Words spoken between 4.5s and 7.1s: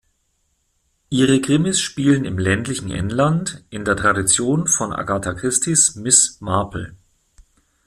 von Agatha Christies Miss Marple.